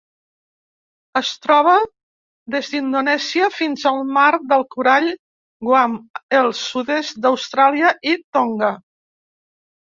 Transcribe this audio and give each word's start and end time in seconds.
Es 1.19 1.33
troba 1.41 1.73
des 2.55 2.69
d'Indonèsia 2.75 3.49
fins 3.57 3.83
al 3.89 4.01
Mar 4.15 4.31
del 4.53 4.65
Corall, 4.77 5.11
Guam, 5.69 5.93
el 6.41 6.51
sud-est 6.63 7.21
d'Austràlia 7.27 7.93
i 8.15 8.17
Tonga. 8.39 8.73